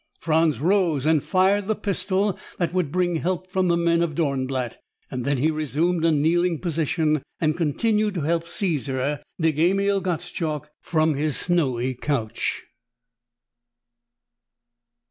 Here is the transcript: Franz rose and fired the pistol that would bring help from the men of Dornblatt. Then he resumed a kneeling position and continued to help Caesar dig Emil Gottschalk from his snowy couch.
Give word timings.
Franz 0.19 0.59
rose 0.59 1.05
and 1.05 1.21
fired 1.21 1.67
the 1.67 1.75
pistol 1.75 2.35
that 2.57 2.73
would 2.73 2.91
bring 2.91 3.17
help 3.17 3.51
from 3.51 3.67
the 3.67 3.77
men 3.77 4.01
of 4.01 4.15
Dornblatt. 4.15 4.79
Then 5.11 5.37
he 5.37 5.51
resumed 5.51 6.03
a 6.03 6.11
kneeling 6.11 6.57
position 6.57 7.21
and 7.39 7.55
continued 7.55 8.15
to 8.15 8.21
help 8.21 8.47
Caesar 8.47 9.21
dig 9.39 9.59
Emil 9.59 10.01
Gottschalk 10.01 10.71
from 10.79 11.13
his 11.13 11.37
snowy 11.37 11.93
couch. 11.93 12.63